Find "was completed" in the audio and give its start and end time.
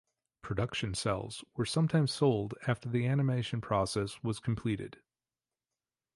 4.23-4.97